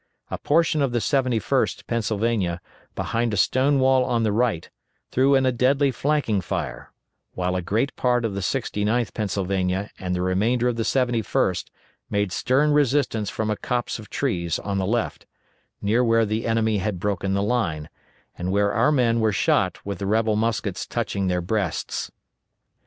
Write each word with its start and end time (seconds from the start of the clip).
A 0.31 0.39
portion 0.39 0.81
of 0.81 0.93
the 0.93 0.97
71st 0.97 1.85
Pennsylvania, 1.85 2.59
behind 2.95 3.35
a 3.35 3.37
stone 3.37 3.77
wall 3.79 4.03
on 4.03 4.23
the 4.23 4.31
right, 4.31 4.67
threw 5.11 5.35
in 5.35 5.45
a 5.45 5.51
deadly 5.51 5.91
flanking 5.91 6.41
fire, 6.41 6.91
while 7.35 7.55
a 7.55 7.61
great 7.61 7.95
part 7.95 8.25
of 8.25 8.33
the 8.33 8.39
69th 8.39 9.13
Pennsylvania 9.13 9.91
and 9.99 10.15
the 10.15 10.23
remainder 10.23 10.67
of 10.67 10.75
the 10.75 10.81
71st 10.81 11.65
made 12.09 12.31
stern 12.31 12.71
resistance 12.71 13.29
from 13.29 13.51
a 13.51 13.57
copse 13.57 13.99
of 13.99 14.09
trees 14.09 14.57
on 14.57 14.79
the 14.79 14.87
left, 14.87 15.27
near 15.83 16.03
where 16.03 16.25
the 16.25 16.47
enemy 16.47 16.79
had 16.79 16.99
broken 16.99 17.35
the 17.35 17.43
line, 17.43 17.87
and 18.35 18.51
where 18.51 18.73
our 18.73 18.91
men 18.91 19.19
were 19.19 19.31
shot 19.31 19.85
with 19.85 19.99
the 19.99 20.07
rebel 20.07 20.35
muskets 20.35 20.87
touching 20.87 21.27
their 21.27 21.41
breasts. 21.41 22.09